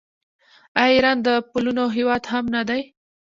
[0.79, 2.81] آیا ایران د پلونو هیواد هم نه دی؟